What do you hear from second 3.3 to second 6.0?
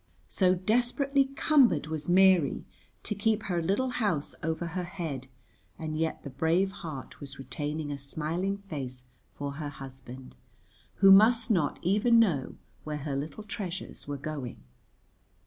her little house over her head, and